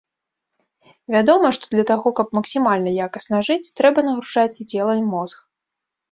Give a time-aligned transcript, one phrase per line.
[1.15, 5.37] Вядома, што для таго, каб максімальна якасна жыць, трэба нагружаць і цела, і мозг.